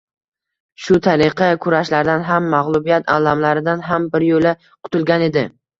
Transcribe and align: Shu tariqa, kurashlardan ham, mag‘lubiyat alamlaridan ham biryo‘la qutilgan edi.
Shu 0.85 0.97
tariqa, 1.07 1.49
kurashlardan 1.67 2.25
ham, 2.31 2.49
mag‘lubiyat 2.57 3.15
alamlaridan 3.19 3.89
ham 3.93 4.13
biryo‘la 4.19 4.59
qutilgan 4.67 5.31
edi. 5.33 5.49